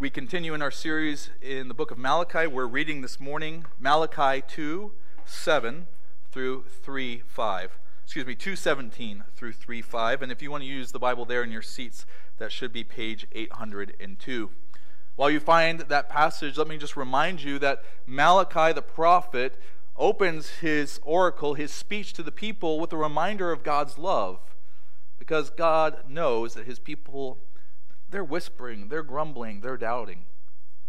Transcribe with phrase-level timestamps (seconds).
[0.00, 2.46] We continue in our series in the book of Malachi.
[2.46, 4.92] We're reading this morning Malachi 2
[5.24, 5.88] 7
[6.30, 7.78] through 3 5.
[8.04, 10.22] Excuse me, 217 through 3 5.
[10.22, 12.06] And if you want to use the Bible there in your seats,
[12.36, 14.50] that should be page 802.
[15.16, 19.60] While you find that passage, let me just remind you that Malachi the prophet
[19.96, 24.38] opens his oracle, his speech to the people, with a reminder of God's love.
[25.18, 27.38] Because God knows that his people
[28.10, 30.24] they're whispering, they're grumbling, they're doubting.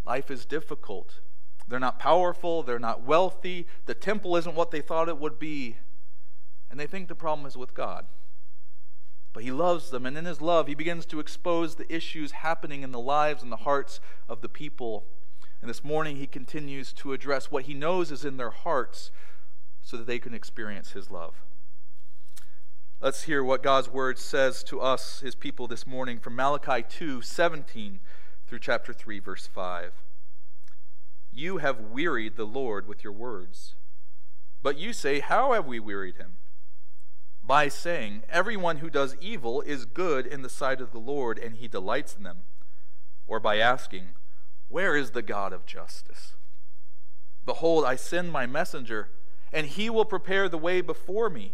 [0.06, 1.20] Life is difficult.
[1.68, 5.78] They're not powerful, they're not wealthy, the temple isn't what they thought it would be.
[6.72, 8.08] And they think the problem is with God.
[9.34, 12.82] But he loves them, and in his love, he begins to expose the issues happening
[12.82, 15.06] in the lives and the hearts of the people.
[15.62, 19.12] And this morning, he continues to address what he knows is in their hearts
[19.82, 21.44] so that they can experience his love.
[23.02, 27.22] Let's hear what God's word says to us, his people, this morning from Malachi 2
[27.22, 28.02] 17
[28.46, 29.94] through chapter 3, verse 5.
[31.32, 33.76] You have wearied the Lord with your words.
[34.62, 36.40] But you say, How have we wearied him?
[37.42, 41.56] By saying, Everyone who does evil is good in the sight of the Lord, and
[41.56, 42.40] he delights in them.
[43.28, 44.10] Or by asking,
[44.68, 46.34] Where is the God of justice?
[47.46, 49.12] Behold, I send my messenger,
[49.54, 51.54] and he will prepare the way before me.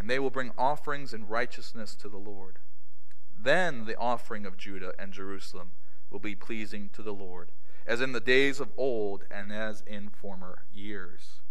[0.00, 2.58] and they will bring offerings in righteousness to the Lord.
[3.38, 5.72] Then the offering of Judah and Jerusalem
[6.08, 7.50] will be pleasing to the Lord,
[7.86, 11.42] as in the days of old and as in former years.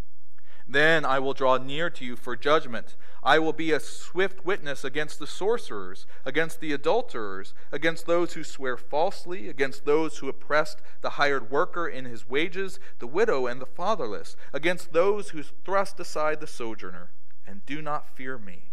[0.68, 2.96] Then I will draw near to you for judgment.
[3.22, 8.44] I will be a swift witness against the sorcerers, against the adulterers, against those who
[8.44, 13.62] swear falsely, against those who oppressed the hired worker in his wages, the widow and
[13.62, 17.12] the fatherless, against those who thrust aside the sojourner
[17.50, 18.66] and do not fear me,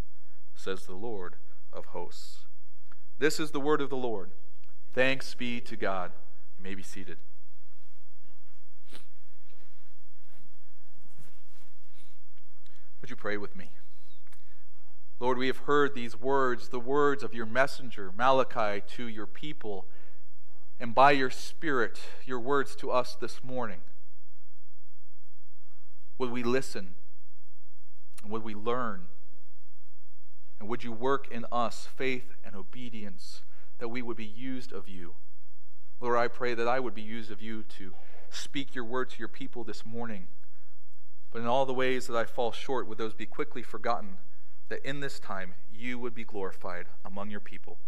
[0.54, 1.36] says the Lord
[1.72, 2.40] of hosts.
[3.18, 4.32] This is the word of the Lord.
[4.92, 6.12] Thanks be to God.
[6.58, 7.16] You may be seated.
[13.00, 13.70] Would you pray with me?
[15.20, 19.86] Lord, we have heard these words, the words of your messenger, Malachi, to your people,
[20.78, 23.80] and by your Spirit, your words to us this morning.
[26.18, 26.96] Would we listen?
[28.26, 29.06] And would we learn?
[30.58, 33.42] And would you work in us faith and obedience
[33.78, 35.14] that we would be used of you?
[36.00, 37.94] Lord, I pray that I would be used of you to
[38.28, 40.26] speak your word to your people this morning.
[41.30, 44.16] But in all the ways that I fall short, would those be quickly forgotten,
[44.70, 47.78] that in this time you would be glorified among your people.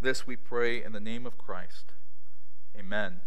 [0.00, 1.92] This we pray in the name of Christ.
[2.76, 3.20] Amen.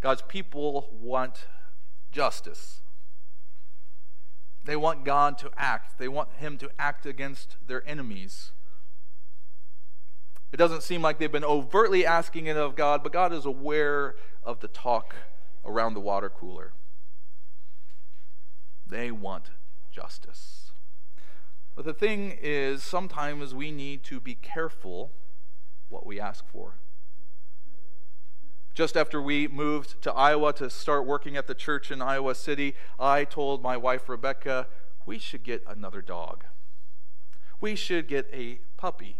[0.00, 1.46] God's people want
[2.10, 2.82] justice.
[4.64, 8.52] They want God to act, they want Him to act against their enemies.
[10.52, 14.16] It doesn't seem like they've been overtly asking it of God, but God is aware
[14.42, 15.14] of the talk
[15.64, 16.72] around the water cooler.
[18.86, 19.50] They want
[19.92, 20.72] justice.
[21.76, 25.12] But the thing is, sometimes we need to be careful
[25.88, 26.74] what we ask for.
[28.74, 32.74] Just after we moved to Iowa to start working at the church in Iowa City,
[32.98, 34.68] I told my wife Rebecca,
[35.04, 36.44] we should get another dog.
[37.60, 39.16] We should get a puppy.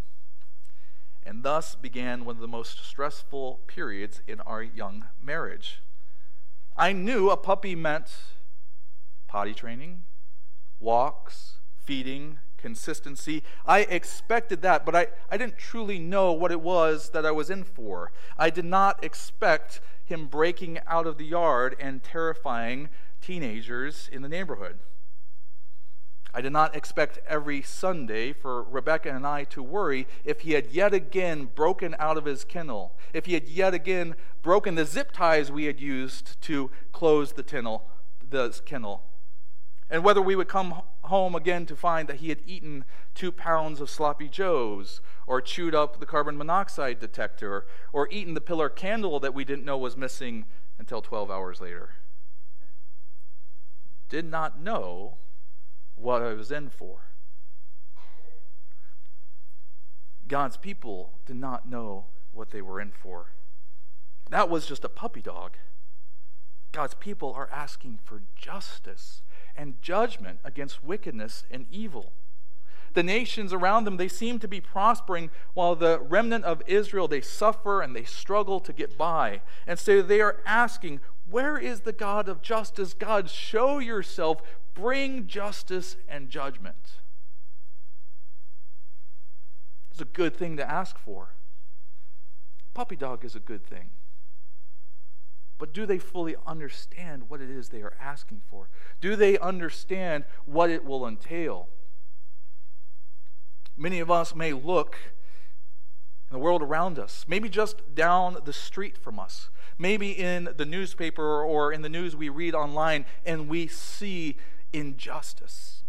[1.26, 5.82] And thus began one of the most stressful periods in our young marriage.
[6.76, 8.10] I knew a puppy meant
[9.28, 10.04] potty training,
[10.78, 13.42] walks, feeding, consistency.
[13.66, 17.50] I expected that, but I, I didn't truly know what it was that I was
[17.50, 18.12] in for.
[18.38, 22.88] I did not expect him breaking out of the yard and terrifying
[23.20, 24.78] teenagers in the neighborhood.
[26.32, 30.70] I did not expect every Sunday for Rebecca and I to worry if he had
[30.70, 35.10] yet again broken out of his kennel, if he had yet again broken the zip
[35.10, 37.42] ties we had used to close the
[38.30, 39.09] the kennel
[39.90, 42.84] and whether we would come home again to find that he had eaten
[43.14, 48.40] two pounds of sloppy joes, or chewed up the carbon monoxide detector, or eaten the
[48.40, 50.46] pillar candle that we didn't know was missing
[50.78, 51.90] until 12 hours later.
[54.08, 55.18] Did not know
[55.96, 57.00] what I was in for.
[60.28, 63.32] God's people did not know what they were in for.
[64.30, 65.56] That was just a puppy dog.
[66.70, 69.22] God's people are asking for justice
[69.60, 72.12] and judgment against wickedness and evil.
[72.94, 77.20] The nations around them, they seem to be prospering, while the remnant of Israel, they
[77.20, 79.42] suffer and they struggle to get by.
[79.66, 82.94] And so they are asking, Where is the God of justice?
[82.94, 84.40] God, show yourself,
[84.74, 86.92] bring justice and judgment.
[89.92, 91.34] It's a good thing to ask for.
[92.72, 93.90] Puppy dog is a good thing.
[95.60, 98.70] But do they fully understand what it is they are asking for?
[99.02, 101.68] Do they understand what it will entail?
[103.76, 104.96] Many of us may look
[106.30, 110.64] in the world around us, maybe just down the street from us, maybe in the
[110.64, 114.38] newspaper or in the news we read online, and we see
[114.72, 115.82] injustice.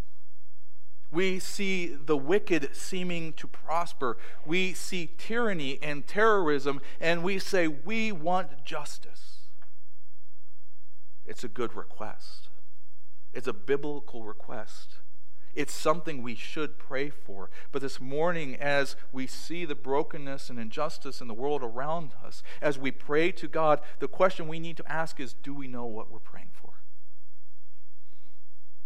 [1.12, 4.18] We see the wicked seeming to prosper.
[4.46, 9.31] We see tyranny and terrorism, and we say, We want justice.
[11.32, 12.50] It's a good request,
[13.34, 14.96] it's a biblical request.
[15.56, 17.50] It's something we should pray for.
[17.72, 22.44] But this morning, as we see the brokenness and injustice in the world around us,
[22.62, 25.86] as we pray to God, the question we need to ask is do we know
[25.86, 26.74] what we're praying for?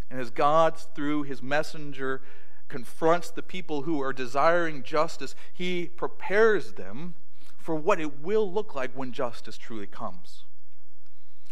[0.09, 2.21] And as God, through his messenger,
[2.67, 7.15] confronts the people who are desiring justice, he prepares them
[7.57, 10.45] for what it will look like when justice truly comes.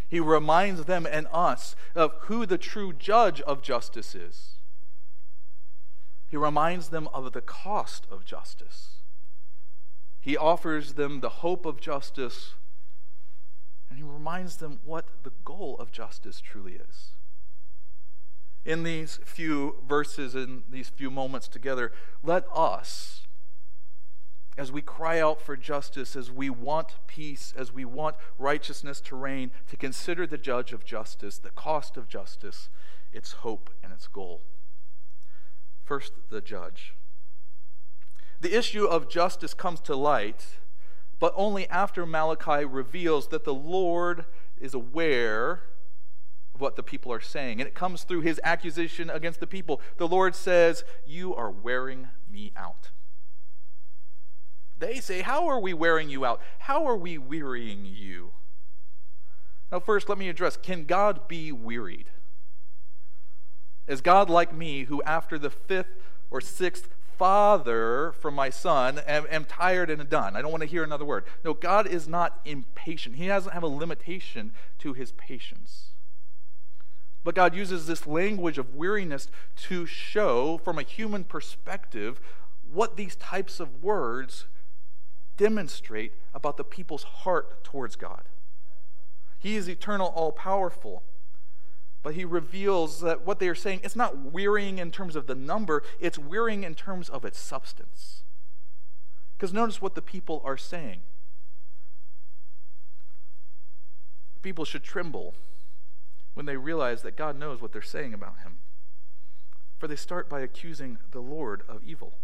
[0.07, 4.55] He reminds them and us of who the true judge of justice is.
[6.29, 8.95] He reminds them of the cost of justice.
[10.19, 12.53] He offers them the hope of justice,
[13.89, 17.09] and he reminds them what the goal of justice truly is.
[18.65, 21.91] In these few verses, in these few moments together,
[22.23, 23.22] let us,
[24.57, 29.15] as we cry out for justice, as we want peace, as we want righteousness to
[29.15, 32.69] reign, to consider the judge of justice, the cost of justice,
[33.11, 34.41] its hope, and its goal.
[35.83, 36.93] First, the judge.
[38.41, 40.59] The issue of justice comes to light,
[41.19, 44.25] but only after Malachi reveals that the Lord
[44.59, 45.61] is aware
[46.53, 47.59] of what the people are saying.
[47.59, 49.81] And it comes through his accusation against the people.
[49.97, 52.91] The Lord says, You are wearing me out.
[54.83, 56.41] They say, How are we wearing you out?
[56.59, 58.31] How are we wearying you?
[59.71, 62.07] Now, first, let me address can God be wearied?
[63.87, 65.95] Is God like me, who after the fifth
[66.29, 70.35] or sixth father from my son am, am, tired and done?
[70.35, 71.23] I don't want to hear another word.
[71.45, 73.15] No, God is not impatient.
[73.15, 75.91] He doesn't have a limitation to his patience.
[77.23, 79.29] But God uses this language of weariness
[79.67, 82.19] to show, from a human perspective,
[82.69, 84.45] what these types of words
[85.37, 88.23] demonstrate about the people's heart towards God.
[89.39, 91.03] He is eternal, all powerful.
[92.01, 95.35] But he reveals that what they are saying, it's not wearying in terms of the
[95.35, 98.23] number, it's wearying in terms of its substance.
[99.37, 101.01] Because notice what the people are saying.
[104.41, 105.33] People should tremble
[106.33, 108.57] when they realize that God knows what they're saying about him.
[109.77, 112.15] For they start by accusing the Lord of evil.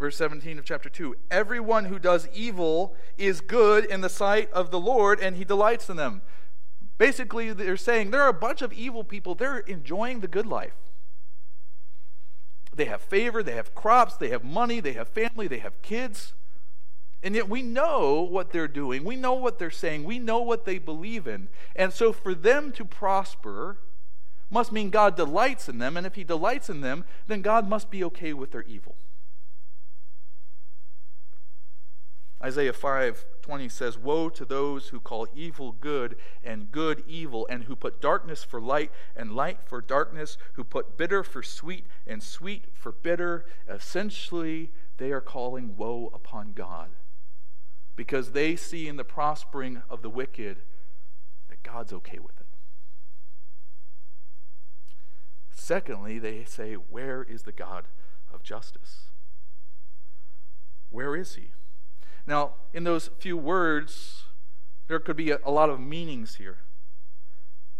[0.00, 4.70] Verse 17 of chapter 2 Everyone who does evil is good in the sight of
[4.70, 6.22] the Lord, and he delights in them.
[6.96, 10.72] Basically, they're saying there are a bunch of evil people, they're enjoying the good life.
[12.74, 16.32] They have favor, they have crops, they have money, they have family, they have kids.
[17.22, 19.04] And yet we know what they're doing.
[19.04, 20.04] We know what they're saying.
[20.04, 21.48] We know what they believe in.
[21.76, 23.76] And so for them to prosper
[24.48, 25.98] must mean God delights in them.
[25.98, 28.96] And if He delights in them, then God must be okay with their evil.
[32.42, 37.76] Isaiah 5:20 says, "Woe to those who call evil good and good evil, and who
[37.76, 42.74] put darkness for light and light for darkness, who put bitter for sweet and sweet
[42.74, 46.96] for bitter." Essentially, they are calling woe upon God
[47.94, 50.62] because they see in the prospering of the wicked
[51.48, 52.46] that God's okay with it.
[55.50, 57.86] Secondly, they say, "Where is the God
[58.30, 59.10] of justice?"
[60.88, 61.52] Where is he?
[62.26, 64.24] Now, in those few words,
[64.88, 66.58] there could be a, a lot of meanings here.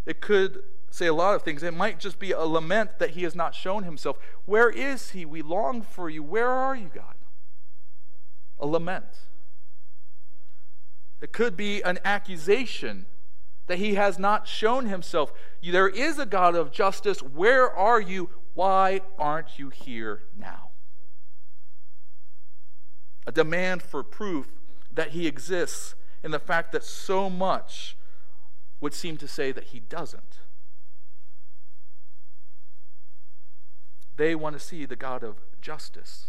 [0.06, 1.62] It could say a lot of things.
[1.62, 4.18] It might just be a lament that he has not shown himself.
[4.44, 5.24] Where is he?
[5.24, 6.22] We long for you.
[6.22, 7.14] Where are you, God?
[8.58, 9.20] A lament.
[11.20, 13.06] It could be an accusation
[13.66, 15.32] that he has not shown himself.
[15.62, 17.22] There is a God of justice.
[17.22, 18.30] Where are you?
[18.54, 20.69] Why aren't you here now?
[23.26, 24.48] A demand for proof
[24.92, 27.96] that he exists in the fact that so much
[28.80, 30.38] would seem to say that he doesn't.
[34.16, 36.26] They want to see the God of justice.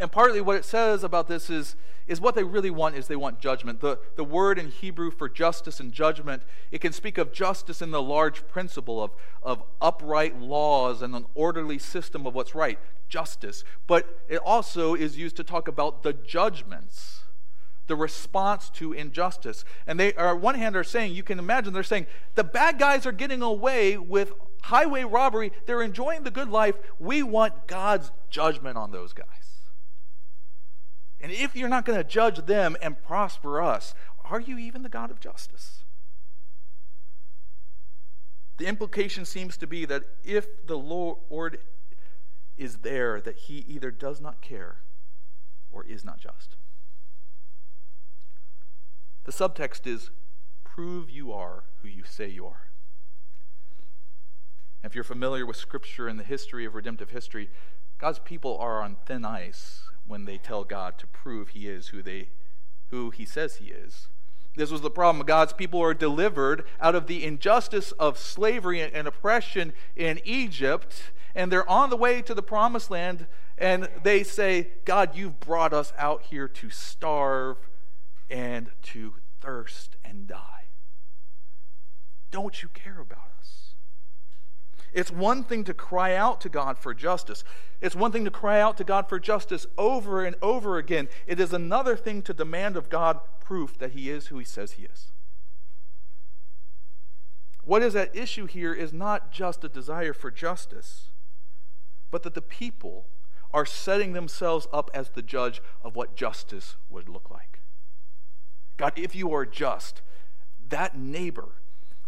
[0.00, 1.76] And partly what it says about this is,
[2.06, 3.80] is what they really want is they want judgment.
[3.80, 7.90] The, the word in Hebrew for justice and judgment, it can speak of justice in
[7.90, 9.10] the large principle of,
[9.42, 12.78] of upright laws and an orderly system of what's right,
[13.10, 13.62] justice.
[13.86, 17.24] But it also is used to talk about the judgments,
[17.86, 19.66] the response to injustice.
[19.86, 22.78] And they are, on one hand, are saying, you can imagine, they're saying, the bad
[22.78, 25.52] guys are getting away with highway robbery.
[25.66, 26.76] They're enjoying the good life.
[26.98, 29.26] We want God's judgment on those guys.
[31.20, 34.88] And if you're not going to judge them and prosper us, are you even the
[34.88, 35.84] God of justice?
[38.58, 41.58] The implication seems to be that if the Lord
[42.56, 44.82] is there, that he either does not care
[45.70, 46.56] or is not just.
[49.24, 50.10] The subtext is
[50.64, 52.68] prove you are who you say you are.
[54.82, 57.50] If you're familiar with Scripture and the history of redemptive history,
[57.98, 62.02] God's people are on thin ice when they tell God to prove he is who
[62.02, 62.28] they
[62.90, 64.08] who he says he is.
[64.56, 65.24] This was the problem.
[65.24, 71.52] God's people are delivered out of the injustice of slavery and oppression in Egypt, and
[71.52, 75.92] they're on the way to the promised land, and they say, God, you've brought us
[75.96, 77.58] out here to starve
[78.28, 80.64] and to thirst and die.
[82.32, 83.30] Don't you care about
[84.92, 87.44] it's one thing to cry out to God for justice.
[87.80, 91.08] It's one thing to cry out to God for justice over and over again.
[91.26, 94.72] It is another thing to demand of God proof that He is who He says
[94.72, 95.12] He is.
[97.64, 101.10] What is at issue here is not just a desire for justice,
[102.10, 103.06] but that the people
[103.52, 107.60] are setting themselves up as the judge of what justice would look like.
[108.76, 110.02] God, if you are just,
[110.68, 111.48] that neighbor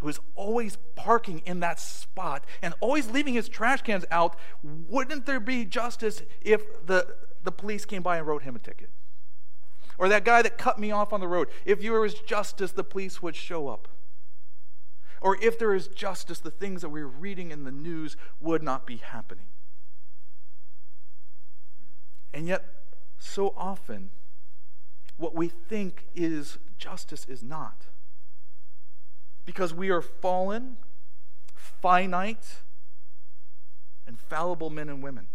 [0.02, 5.26] who is always parking in that spot and always leaving his trash cans out, wouldn't
[5.26, 8.90] there be justice if the, the police came by and wrote him a ticket?
[9.98, 12.82] Or that guy that cut me off on the road, if there was justice, the
[12.82, 13.86] police would show up.
[15.20, 18.86] Or if there is justice, the things that we're reading in the news would not
[18.86, 19.46] be happening.
[22.34, 22.64] And yet,
[23.18, 24.10] so often,
[25.16, 27.86] what we think is justice is not
[29.44, 30.76] because we are fallen,
[31.54, 32.62] finite,
[34.06, 35.26] and fallible men and women.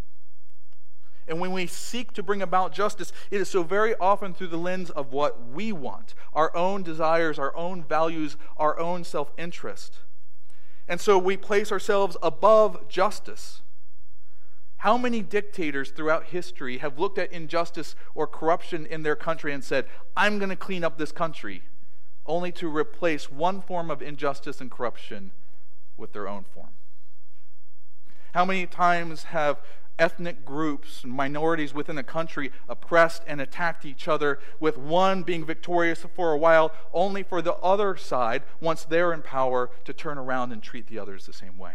[1.27, 4.57] And when we seek to bring about justice, it is so very often through the
[4.57, 9.99] lens of what we want our own desires, our own values, our own self interest.
[10.87, 13.61] And so we place ourselves above justice.
[14.77, 19.63] How many dictators throughout history have looked at injustice or corruption in their country and
[19.63, 19.85] said,
[20.15, 21.63] I'm going to clean up this country?
[22.27, 25.31] Only to replace one form of injustice and corruption
[25.95, 26.73] with their own form.
[28.33, 29.61] How many times have
[29.97, 35.43] ethnic groups and minorities within a country oppressed and attacked each other, with one being
[35.43, 40.17] victorious for a while, only for the other side, once they're in power, to turn
[40.17, 41.73] around and treat the others the same way?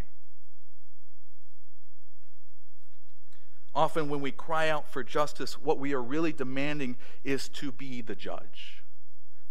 [3.74, 8.02] Often, when we cry out for justice, what we are really demanding is to be
[8.02, 8.81] the judge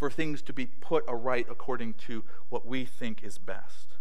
[0.01, 3.97] for things to be put aright according to what we think is best.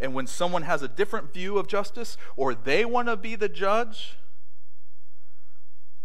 [0.00, 3.48] And when someone has a different view of justice or they want to be the
[3.48, 4.18] judge,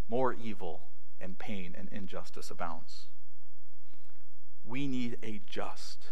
[0.08, 0.84] more evil
[1.20, 3.08] and pain and injustice abounds.
[4.63, 6.12] We need a just,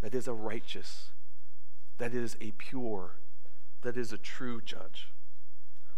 [0.00, 1.10] that is a righteous,
[1.98, 3.16] that is a pure,
[3.82, 5.08] that is a true judge.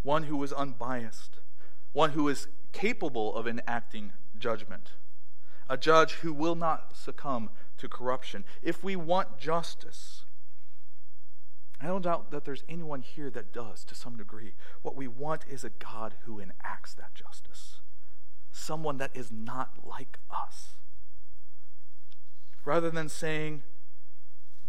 [0.02, 1.38] One who is unbiased,
[1.92, 4.94] one who is capable of enacting judgment
[5.68, 8.44] a judge who will not succumb to corruption.
[8.62, 10.24] If we want justice,
[11.80, 14.54] I don't doubt that there's anyone here that does to some degree.
[14.82, 17.80] What we want is a God who enacts that justice,
[18.52, 20.76] someone that is not like us.
[22.64, 23.62] Rather than saying,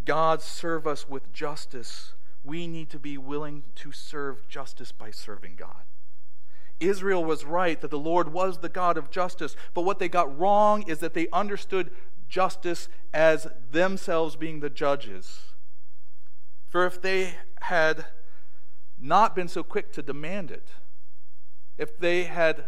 [0.04, 5.56] God, serve us with justice, we need to be willing to serve justice by serving
[5.56, 5.84] God.
[6.80, 10.38] Israel was right that the Lord was the God of justice, but what they got
[10.38, 11.92] wrong is that they understood
[12.28, 15.40] justice as themselves being the judges.
[16.68, 18.06] For if they had
[19.00, 20.70] not been so quick to demand it,
[21.78, 22.66] if they had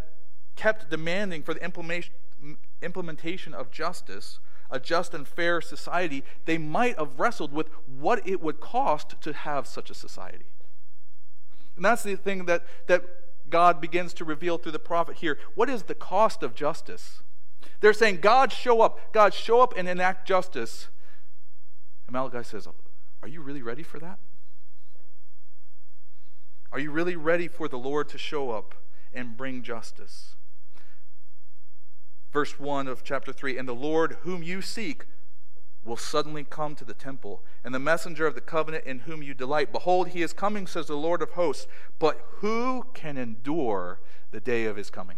[0.55, 2.09] kept demanding for the
[2.81, 8.41] implementation of justice, a just and fair society, they might have wrestled with what it
[8.41, 10.45] would cost to have such a society.
[11.75, 13.03] And that's the thing that, that
[13.49, 15.37] God begins to reveal through the prophet here.
[15.55, 17.21] What is the cost of justice?
[17.79, 19.13] They're saying, God, show up.
[19.13, 20.87] God, show up and enact justice.
[22.07, 22.67] And Malachi says,
[23.21, 24.19] Are you really ready for that?
[26.71, 28.75] Are you really ready for the Lord to show up
[29.13, 30.35] and bring justice?
[32.31, 35.05] Verse 1 of chapter 3 And the Lord whom you seek
[35.87, 39.33] will suddenly come to the temple, and the messenger of the covenant in whom you
[39.33, 39.71] delight.
[39.71, 41.65] Behold, he is coming, says the Lord of hosts.
[41.97, 43.99] But who can endure
[44.31, 45.17] the day of his coming?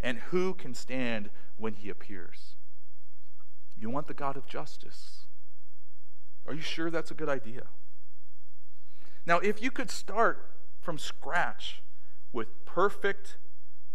[0.00, 2.54] And who can stand when he appears?
[3.76, 5.26] You want the God of justice.
[6.46, 7.64] Are you sure that's a good idea?
[9.26, 11.82] Now, if you could start from scratch
[12.32, 13.36] with perfect,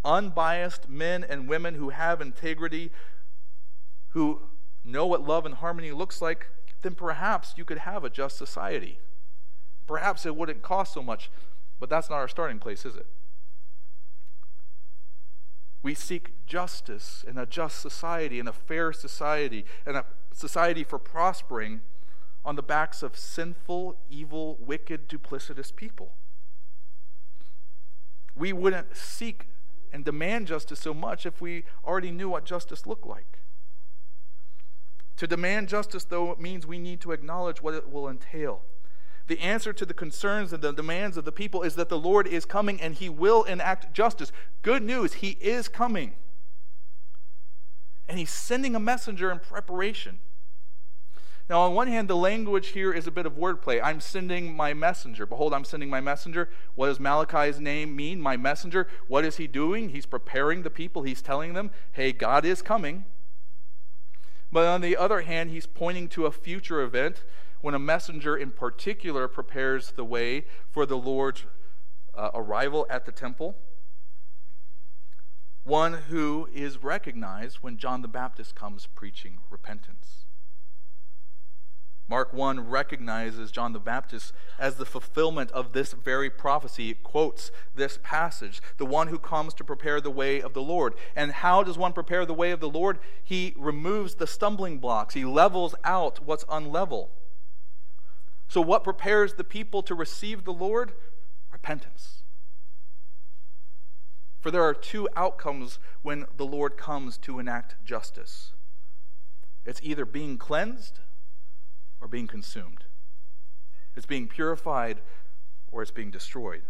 [0.04, 2.92] unbiased men and women who have integrity,
[4.10, 4.42] who
[4.88, 6.48] know what love and harmony looks like,
[6.82, 9.00] then perhaps you could have a just society.
[9.86, 11.30] Perhaps it wouldn't cost so much,
[11.80, 13.08] but that's not our starting place, is it?
[15.84, 21.00] We seek justice and a just society and a fair society and a society for
[21.00, 21.82] prospering
[22.44, 26.14] on the backs of sinful, evil, wicked, duplicitous people.
[28.36, 29.48] We wouldn't seek
[29.92, 33.37] and demand justice so much if we already knew what justice looked like.
[35.18, 38.62] To demand justice, though, means we need to acknowledge what it will entail.
[39.28, 42.28] The answer to the concerns and the demands of the people is that the Lord
[42.28, 44.32] is coming and he will enact justice.
[44.62, 46.14] Good news, he is coming.
[48.08, 50.20] And he's sending a messenger in preparation.
[51.50, 53.82] Now, on one hand, the language here is a bit of wordplay.
[53.82, 55.26] I'm sending my messenger.
[55.26, 56.50] Behold, I'm sending my messenger.
[56.76, 58.22] What does Malachi's name mean?
[58.22, 58.88] My messenger.
[59.08, 59.90] What is he doing?
[59.90, 61.04] He's preparing the people.
[61.04, 63.06] He's telling them, hey, God is coming.
[64.52, 67.24] But on the other hand, he's pointing to a future event
[67.62, 71.46] when a messenger in particular prepares the way for the Lord's
[72.14, 73.58] uh, arrival at the temple.
[75.64, 80.27] One who is recognized when John the Baptist comes preaching repentance.
[82.10, 86.90] Mark 1 recognizes John the Baptist as the fulfillment of this very prophecy.
[86.90, 90.94] It quotes this passage, the one who comes to prepare the way of the Lord.
[91.16, 93.00] And how does one prepare the way of the Lord?
[93.24, 97.10] He removes the stumbling blocks, he levels out what's unlevel.
[98.48, 100.94] So, what prepares the people to receive the Lord?
[101.52, 102.24] Repentance.
[104.40, 108.54] For there are two outcomes when the Lord comes to enact justice
[109.68, 111.02] it's either being cleansed
[112.02, 112.86] or being consumed.
[113.96, 115.02] It's being purified
[115.72, 116.64] or it's being destroyed.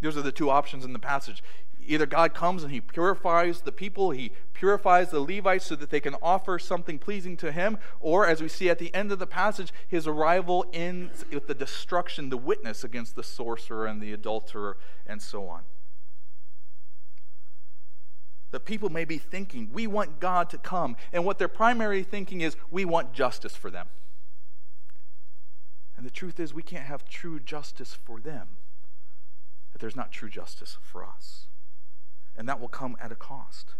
[0.00, 1.42] Those are the two options in the passage.
[1.86, 6.00] Either God comes and he purifies the people, he purifies the Levites so that they
[6.00, 9.26] can offer something pleasing to him, or as we see at the end of the
[9.26, 14.76] passage, his arrival ends with the destruction, the witness against the sorcerer and the adulterer,
[15.06, 15.62] and so on.
[18.50, 22.40] The people may be thinking, we want God to come, and what their primary thinking
[22.42, 23.88] is, we want justice for them.
[25.98, 28.58] And the truth is, we can't have true justice for them
[29.74, 31.48] if there's not true justice for us.
[32.36, 33.74] And that will come at a cost.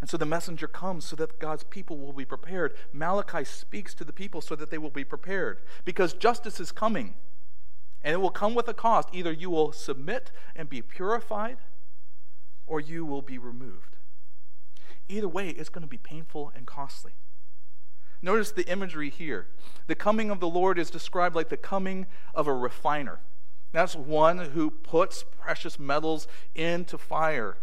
[0.00, 2.76] And so the messenger comes so that God's people will be prepared.
[2.92, 7.16] Malachi speaks to the people so that they will be prepared because justice is coming.
[8.02, 9.08] And it will come with a cost.
[9.12, 11.58] Either you will submit and be purified,
[12.68, 13.96] or you will be removed.
[15.08, 17.14] Either way, it's going to be painful and costly.
[18.20, 19.46] Notice the imagery here.
[19.86, 23.20] The coming of the Lord is described like the coming of a refiner.
[23.72, 27.58] That's one who puts precious metals into fire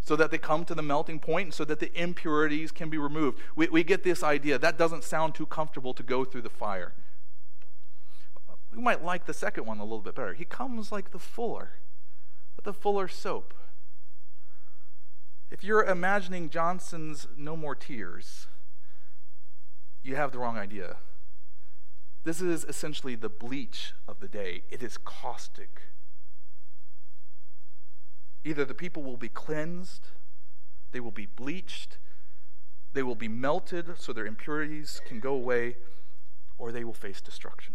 [0.00, 2.98] so that they come to the melting point and so that the impurities can be
[2.98, 3.38] removed.
[3.56, 4.58] We, we get this idea.
[4.58, 6.92] That doesn't sound too comfortable to go through the fire.
[8.72, 10.34] We might like the second one a little bit better.
[10.34, 11.70] He comes like the fuller,
[12.62, 13.54] the fuller soap.
[15.50, 18.48] If you're imagining Johnson's No More Tears,
[20.04, 20.96] you have the wrong idea.
[22.24, 24.62] This is essentially the bleach of the day.
[24.70, 25.80] It is caustic.
[28.44, 30.08] Either the people will be cleansed,
[30.92, 31.98] they will be bleached,
[32.92, 35.76] they will be melted so their impurities can go away,
[36.58, 37.74] or they will face destruction.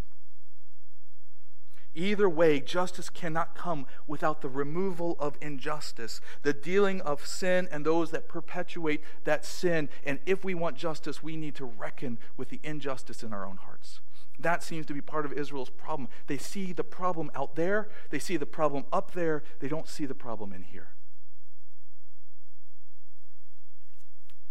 [1.96, 7.86] Either way, justice cannot come without the removal of injustice, the dealing of sin and
[7.86, 9.90] those that perpetuate that sin.
[10.06, 13.58] And if we want justice, we need to reckon with the injustice in our own
[13.58, 14.02] hearts.
[14.38, 16.08] That seems to be part of Israel's problem.
[16.28, 20.06] They see the problem out there, they see the problem up there, they don't see
[20.06, 20.90] the problem in here.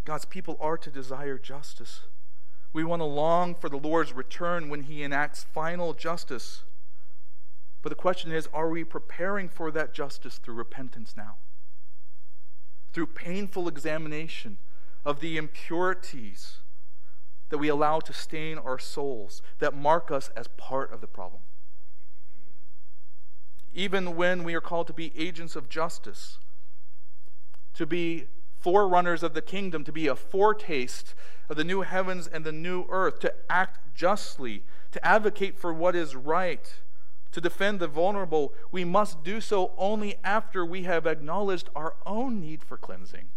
[0.04, 2.00] God's people are to desire justice.
[2.72, 6.64] We want to long for the Lord's return when he enacts final justice.
[7.82, 11.36] But the question is are we preparing for that justice through repentance now?
[12.92, 14.58] through painful examination
[15.04, 16.58] of the impurities
[17.50, 21.42] that we allow to stain our souls, that mark us as part of the problem.
[23.72, 26.38] Even when we are called to be agents of justice,
[27.74, 28.26] to be
[28.58, 31.14] forerunners of the kingdom, to be a foretaste
[31.48, 35.94] of the new heavens and the new earth, to act justly, to advocate for what
[35.94, 36.74] is right,
[37.32, 42.40] to defend the vulnerable, we must do so only after we have acknowledged our own
[42.40, 43.28] need for cleansing.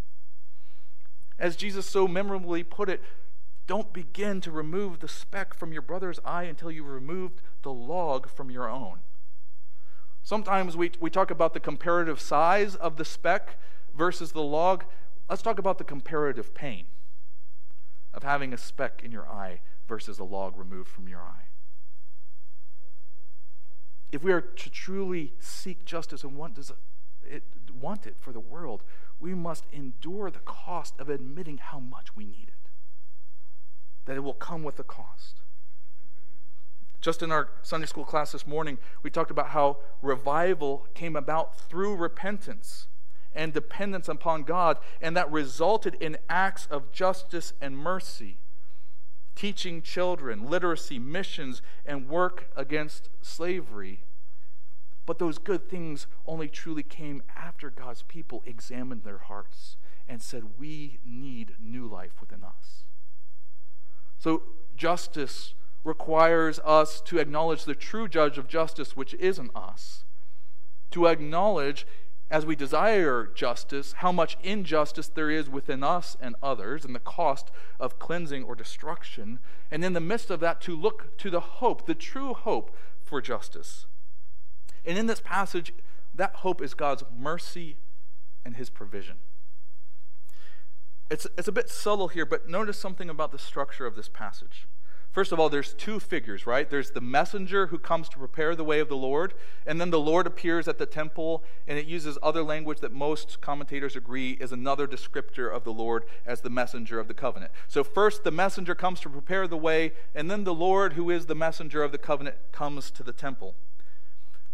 [1.38, 3.02] As Jesus so memorably put it,
[3.66, 8.28] don't begin to remove the speck from your brother's eye until you've removed the log
[8.28, 9.00] from your own.
[10.22, 13.58] Sometimes we, we talk about the comparative size of the speck
[13.96, 14.84] versus the log.
[15.28, 16.86] Let's talk about the comparative pain
[18.14, 21.51] of having a speck in your eye versus a log removed from your eye.
[24.12, 26.58] If we are to truly seek justice and want
[27.24, 28.82] it, want it for the world,
[29.18, 32.70] we must endure the cost of admitting how much we need it.
[34.04, 35.40] That it will come with a cost.
[37.00, 41.58] Just in our Sunday school class this morning, we talked about how revival came about
[41.58, 42.86] through repentance
[43.34, 48.38] and dependence upon God, and that resulted in acts of justice and mercy,
[49.34, 54.04] teaching children, literacy, missions, and work against slavery.
[55.06, 59.76] But those good things only truly came after God's people examined their hearts
[60.08, 62.84] and said, We need new life within us.
[64.18, 64.42] So,
[64.76, 70.04] justice requires us to acknowledge the true judge of justice, which isn't us,
[70.92, 71.86] to acknowledge
[72.32, 77.00] as we desire justice, how much injustice there is within us and others, and the
[77.00, 79.38] cost of cleansing or destruction.
[79.70, 83.20] And in the midst of that, to look to the hope, the true hope for
[83.20, 83.84] justice.
[84.82, 85.74] And in this passage,
[86.14, 87.76] that hope is God's mercy
[88.46, 89.16] and his provision.
[91.10, 94.66] It's, it's a bit subtle here, but notice something about the structure of this passage.
[95.12, 96.68] First of all, there's two figures, right?
[96.68, 99.34] There's the messenger who comes to prepare the way of the Lord,
[99.66, 103.42] and then the Lord appears at the temple, and it uses other language that most
[103.42, 107.52] commentators agree is another descriptor of the Lord as the messenger of the covenant.
[107.68, 111.26] So, first, the messenger comes to prepare the way, and then the Lord, who is
[111.26, 113.54] the messenger of the covenant, comes to the temple.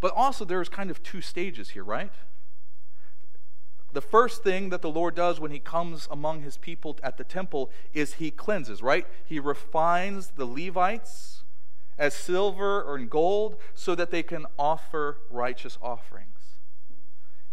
[0.01, 2.12] But also, there's kind of two stages here, right?
[3.92, 7.24] The first thing that the Lord does when he comes among his people at the
[7.24, 9.07] temple is he cleanses, right?
[9.24, 11.42] He refines the Levites
[11.98, 16.61] as silver or in gold so that they can offer righteous offerings.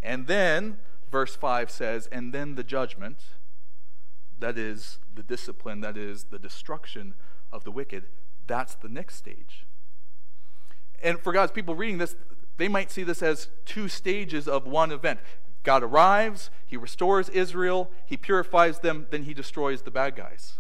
[0.04, 0.78] And then,
[1.10, 3.18] verse 5 says, and then the judgment,
[4.38, 7.16] that is the discipline, that is the destruction
[7.52, 8.06] of the wicked,
[8.46, 9.66] that's the next stage.
[11.02, 12.16] And for God's people reading this,
[12.58, 15.20] they might see this as two stages of one event.
[15.66, 20.60] God arrives, he restores Israel, he purifies them, then he destroys the bad guys.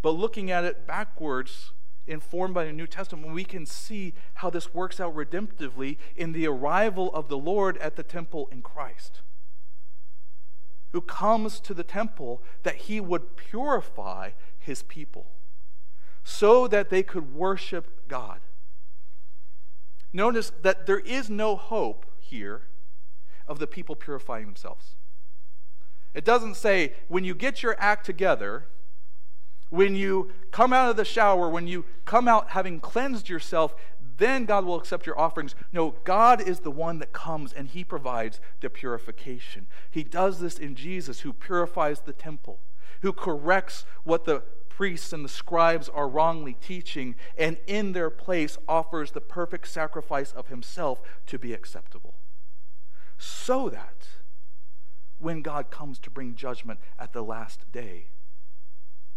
[0.00, 1.72] But looking at it backwards,
[2.06, 6.46] informed by the New Testament, we can see how this works out redemptively in the
[6.46, 9.20] arrival of the Lord at the temple in Christ,
[10.92, 15.26] who comes to the temple that he would purify his people
[16.24, 18.40] so that they could worship God.
[20.12, 22.68] Notice that there is no hope here
[23.46, 24.96] of the people purifying themselves.
[26.14, 28.66] It doesn't say, when you get your act together,
[29.70, 33.74] when you come out of the shower, when you come out having cleansed yourself,
[34.18, 35.54] then God will accept your offerings.
[35.72, 39.66] No, God is the one that comes and He provides the purification.
[39.90, 42.60] He does this in Jesus, who purifies the temple,
[43.00, 48.58] who corrects what the priests and the scribes are wrongly teaching, and in their place
[48.68, 52.14] offers the perfect sacrifice of Himself to be acceptable
[53.22, 54.08] so that
[55.18, 58.06] when God comes to bring judgment at the last day,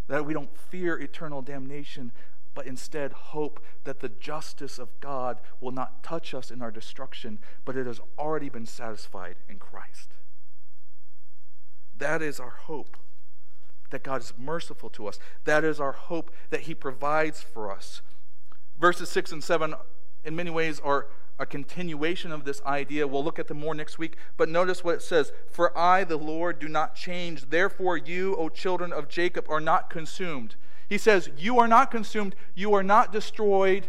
[0.08, 2.12] that we don't fear eternal damnation,
[2.54, 7.40] but instead hope that the justice of God will not touch us in our destruction,
[7.66, 10.14] but it has already been satisfied in Christ.
[11.98, 12.98] That is our hope
[13.90, 15.20] that God is merciful to us.
[15.46, 18.02] That is our hope that He provides for us.
[18.80, 19.74] Verses 6 and 7,
[20.24, 21.08] in many ways, are
[21.38, 23.08] a continuation of this idea.
[23.08, 24.16] We'll look at them more next week.
[24.38, 27.50] But notice what it says For I, the Lord, do not change.
[27.50, 30.56] Therefore, you, O children of Jacob, are not consumed.
[30.88, 32.36] He says, You are not consumed.
[32.54, 33.88] You are not destroyed,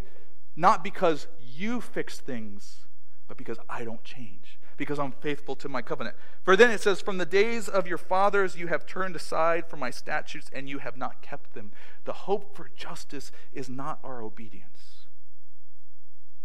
[0.57, 2.87] not because you fix things,
[3.29, 6.17] but because I don't change, because I'm faithful to my covenant.
[6.43, 9.81] For then it says, From the days of your fathers you have turned aside from
[9.81, 11.73] my statutes, and you have not kept them.
[12.05, 15.06] The hope for justice is not our obedience.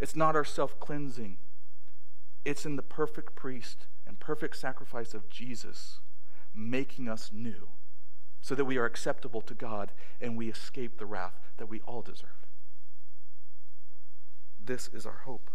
[0.02, 1.38] It's not our self cleansing,
[2.44, 6.00] it's in the perfect priest and perfect sacrifice of Jesus
[6.54, 7.70] making us new
[8.42, 12.02] so that we are acceptable to God and we escape the wrath that we all
[12.02, 12.30] deserve.
[14.60, 15.52] This is our hope.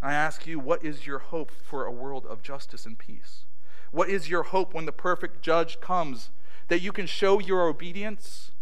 [0.00, 3.44] I ask you, what is your hope for a world of justice and peace?
[3.90, 6.30] What is your hope when the perfect judge comes?
[6.68, 8.52] That you can show your obedience?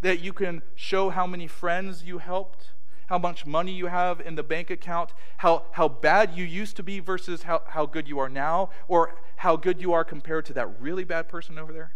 [0.00, 2.70] That you can show how many friends you helped?
[3.12, 5.12] How much money you have in the bank account?
[5.36, 8.70] How, how bad you used to be versus how, how good you are now?
[8.88, 11.92] Or how good you are compared to that really bad person over there?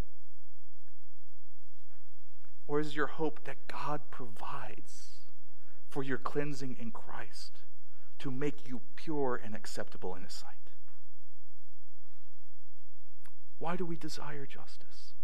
[2.68, 5.22] Or is your hope that God provides
[5.88, 7.60] for your cleansing in Christ
[8.18, 10.52] to make you pure and acceptable in His sight?
[13.58, 15.14] Why do we desire justice?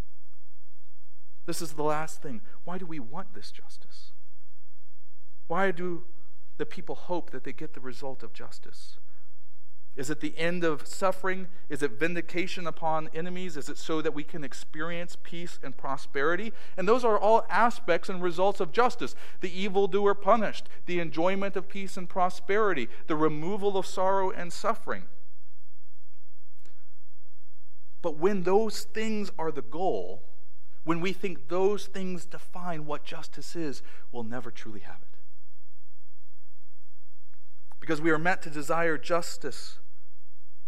[1.45, 2.41] This is the last thing.
[2.65, 4.13] Why do we want this justice?
[5.53, 6.05] Why do
[6.57, 8.97] the people hope that they get the result of justice?
[9.97, 11.49] Is it the end of suffering?
[11.69, 13.59] Is it vindication upon enemies?
[13.59, 16.55] Is it so that we can experience peace and prosperity?
[16.79, 19.15] And those are all aspects and results of justice.
[19.43, 25.03] The evildoer punished, the enjoyment of peace and prosperity, the removal of sorrow and suffering.
[28.01, 30.23] But when those things are the goal,
[30.85, 35.12] when we think those things define what justice is, we'll never truly have it.
[37.83, 39.81] Because we are meant to desire justice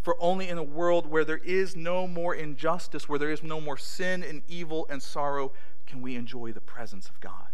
[0.03, 3.61] for only in a world where there is no more injustice, where there is no
[3.61, 5.53] more sin and evil and sorrow,
[5.87, 7.47] can we enjoy the presence of God.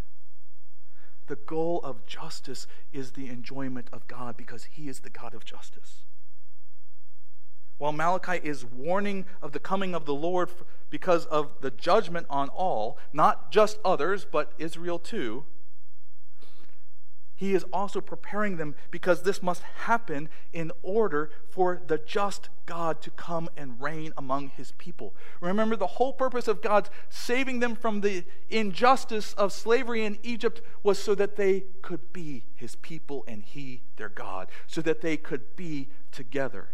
[1.27, 5.45] The goal of justice is the enjoyment of God because He is the God of
[5.45, 6.05] justice.
[7.77, 10.49] While Malachi is warning of the coming of the Lord
[10.89, 15.45] because of the judgment on all, not just others, but Israel too,
[17.41, 23.01] he is also preparing them because this must happen in order for the just God
[23.01, 25.15] to come and reign among his people.
[25.41, 30.61] Remember, the whole purpose of God's saving them from the injustice of slavery in Egypt
[30.83, 35.17] was so that they could be his people and he their God, so that they
[35.17, 36.69] could be together.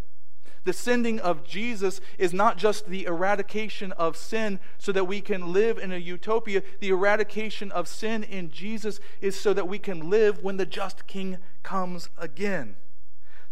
[0.66, 5.52] The sending of Jesus is not just the eradication of sin so that we can
[5.52, 6.60] live in a utopia.
[6.80, 11.06] The eradication of sin in Jesus is so that we can live when the just
[11.06, 12.74] King comes again.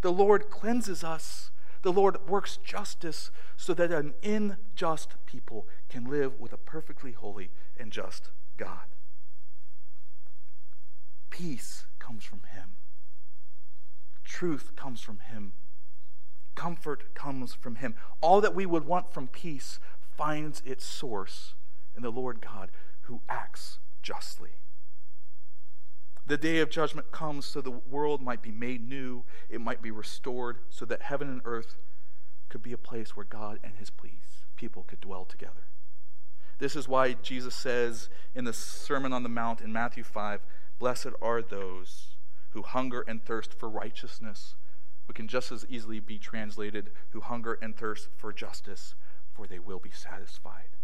[0.00, 1.52] The Lord cleanses us.
[1.82, 7.50] The Lord works justice so that an unjust people can live with a perfectly holy
[7.76, 8.88] and just God.
[11.30, 12.70] Peace comes from Him,
[14.24, 15.52] truth comes from Him
[16.54, 17.94] Comfort comes from Him.
[18.20, 19.78] All that we would want from peace
[20.16, 21.54] finds its source
[21.96, 22.70] in the Lord God
[23.02, 24.50] who acts justly.
[26.26, 29.90] The day of judgment comes so the world might be made new, it might be
[29.90, 31.76] restored, so that heaven and earth
[32.48, 35.66] could be a place where God and his pleas, people could dwell together.
[36.58, 40.40] This is why Jesus says in the Sermon on the Mount in Matthew 5
[40.78, 42.16] Blessed are those
[42.50, 44.54] who hunger and thirst for righteousness,
[45.06, 48.94] we can just as easily be translated who hunger and thirst for justice,
[49.32, 50.76] for they will be satisfied.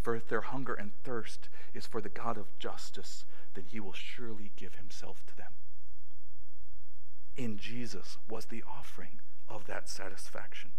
[0.00, 3.92] For if their hunger and thirst is for the God of justice, then he will
[3.92, 5.52] surely give himself to them.
[7.36, 10.70] In Jesus was the offering of that satisfaction.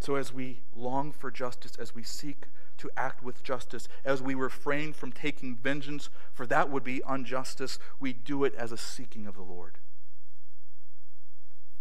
[0.00, 2.46] So, as we long for justice, as we seek
[2.78, 7.78] to act with justice, as we refrain from taking vengeance, for that would be injustice,
[8.00, 9.78] we do it as a seeking of the Lord.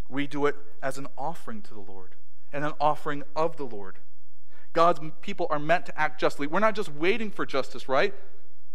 [0.10, 2.16] We do it as an offering to the Lord
[2.52, 4.00] and an offering of the Lord.
[4.74, 6.48] God's people are meant to act justly.
[6.48, 8.14] We're not just waiting for justice, right?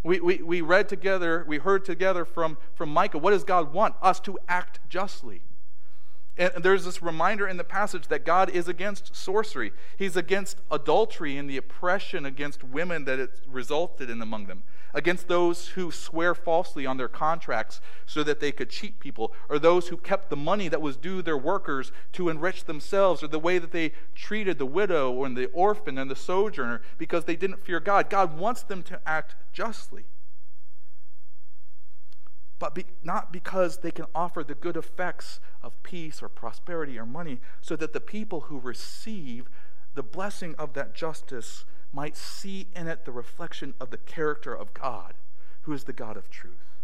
[0.03, 3.19] We, we, we read together, we heard together from, from Micah.
[3.19, 3.97] What does God want?
[4.03, 5.43] Us to act justly.
[6.39, 9.73] And there's this reminder in the passage that God is against sorcery.
[9.97, 15.29] He's against adultery and the oppression against women that it resulted in among them, against
[15.29, 19.89] those who swear falsely on their contracts so that they could cheat people, or those
[19.89, 23.59] who kept the money that was due their workers to enrich themselves, or the way
[23.59, 27.81] that they treated the widow and the orphan and the sojourner because they didn't fear
[27.81, 28.11] God.
[28.11, 30.05] God wants them to act justly
[32.59, 37.05] but be, not because they can offer the good effects of peace or prosperity or
[37.05, 39.49] money, so that the people who receive
[39.95, 44.75] the blessing of that justice might see in it the reflection of the character of
[44.75, 45.15] God,
[45.63, 46.81] who is the God of truth,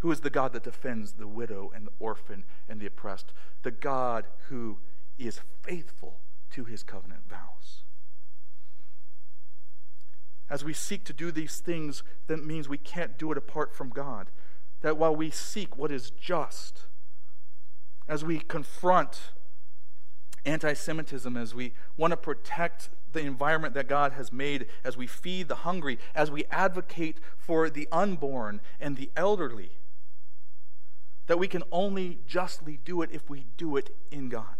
[0.00, 3.70] who is the God that defends the widow and the orphan and the oppressed, the
[3.70, 4.78] God who
[5.18, 6.20] is faithful
[6.50, 7.84] to his covenant vows.
[10.50, 13.88] As we seek to do these things, that means we can't do it apart from
[13.88, 14.30] God
[14.82, 16.82] that while we seek what is just,
[18.08, 19.32] as we confront
[20.44, 25.06] anti Semitism, as we want to protect the environment that God has made, as we
[25.06, 29.72] feed the hungry, as we advocate for the unborn and the elderly,
[31.26, 34.56] that we can only justly do it if we do it in God.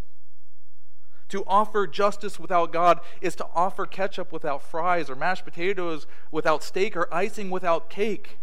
[1.31, 6.63] To offer justice without God is to offer ketchup without fries, or mashed potatoes without
[6.63, 8.39] steak, or icing without cake.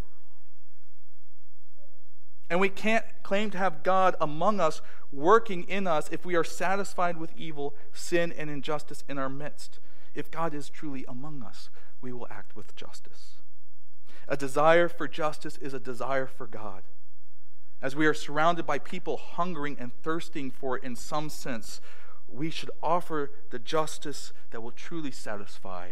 [2.49, 4.81] And we can't claim to have God among us,
[5.11, 9.79] working in us, if we are satisfied with evil, sin, and injustice in our midst.
[10.15, 11.69] If God is truly among us,
[12.01, 13.35] we will act with justice.
[14.27, 16.83] A desire for justice is a desire for God.
[17.81, 21.79] As we are surrounded by people hungering and thirsting for it in some sense,
[22.27, 25.91] we should offer the justice that will truly satisfy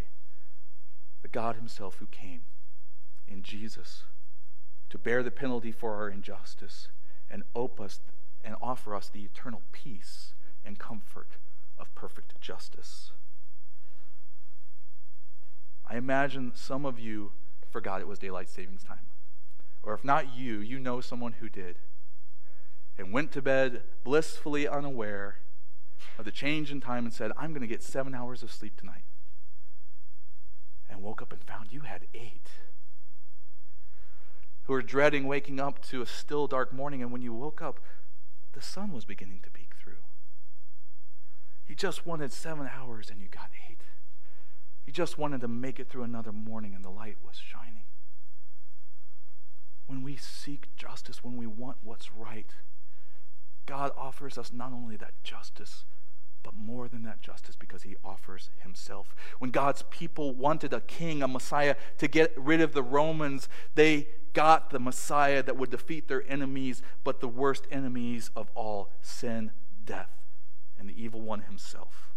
[1.22, 2.42] the God Himself who came
[3.28, 4.04] in Jesus
[4.90, 6.88] to bear the penalty for our injustice
[7.30, 8.00] and us
[8.44, 10.34] and offer us the eternal peace
[10.66, 11.38] and comfort
[11.78, 13.12] of perfect justice.
[15.90, 17.32] I imagine some of you
[17.70, 19.08] forgot it was daylight savings time.
[19.84, 21.78] Or if not you, you know someone who did.
[22.98, 25.38] And went to bed blissfully unaware
[26.18, 28.76] of the change in time and said, I'm going to get seven hours of sleep
[28.78, 29.04] tonight.
[30.90, 32.50] And woke up and found you had eight
[34.68, 37.80] who were dreading waking up to a still dark morning, and when you woke up,
[38.52, 40.04] the sun was beginning to peek through.
[41.68, 43.82] You just wanted seven hours and you got eight.
[44.86, 47.84] You just wanted to make it through another morning and the light was shining.
[49.86, 52.54] When we seek justice, when we want what's right,
[53.66, 55.86] God offers us not only that justice,
[56.44, 59.16] but more than that justice because he offers himself.
[59.40, 64.08] When God's people wanted a king, a Messiah, to get rid of the Romans, they
[64.34, 69.52] got the Messiah that would defeat their enemies, but the worst enemies of all sin,
[69.84, 70.12] death,
[70.78, 72.14] and the evil one himself.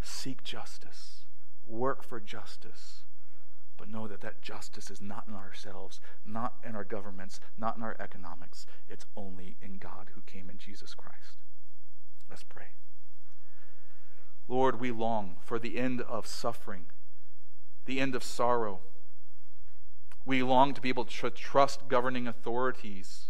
[0.00, 1.26] Seek justice,
[1.66, 3.02] work for justice,
[3.76, 7.82] but know that that justice is not in ourselves, not in our governments, not in
[7.82, 8.66] our economics.
[8.88, 11.38] It's only in God who came in Jesus Christ.
[12.30, 12.66] Let's pray.
[14.48, 16.86] Lord, we long for the end of suffering,
[17.86, 18.80] the end of sorrow
[20.28, 23.28] we long to be able to trust governing authorities.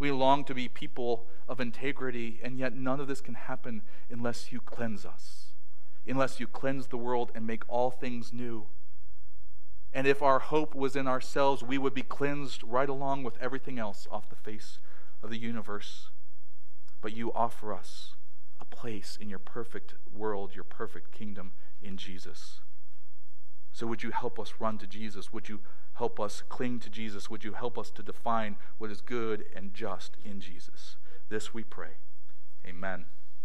[0.00, 4.50] We long to be people of integrity, and yet none of this can happen unless
[4.50, 5.52] you cleanse us,
[6.04, 8.66] unless you cleanse the world and make all things new.
[9.92, 13.78] And if our hope was in ourselves, we would be cleansed right along with everything
[13.78, 14.80] else off the face
[15.22, 16.10] of the universe.
[17.06, 18.14] But you offer us
[18.60, 22.58] a place in your perfect world, your perfect kingdom in Jesus.
[23.70, 25.32] So, would you help us run to Jesus?
[25.32, 25.60] Would you
[25.98, 27.30] help us cling to Jesus?
[27.30, 30.96] Would you help us to define what is good and just in Jesus?
[31.28, 31.90] This we pray.
[32.66, 33.04] Amen.